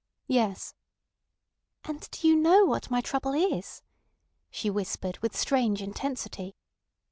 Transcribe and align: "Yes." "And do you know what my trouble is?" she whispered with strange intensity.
"Yes." 0.25 0.73
"And 1.83 2.09
do 2.09 2.27
you 2.27 2.35
know 2.35 2.65
what 2.65 2.89
my 2.89 3.01
trouble 3.01 3.33
is?" 3.35 3.83
she 4.49 4.67
whispered 4.67 5.19
with 5.19 5.37
strange 5.37 5.79
intensity. 5.79 6.55